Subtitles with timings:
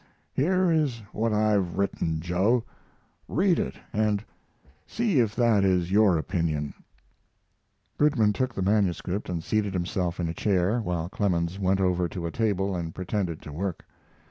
[0.33, 2.63] Here is what I have written, Joe.
[3.27, 4.25] Read it, and
[4.87, 6.73] see if that is your opinion."
[7.99, 12.25] Goodman took the manuscript and seated himself in a chair, while Clemens went over to
[12.25, 13.85] a table and pretended to work.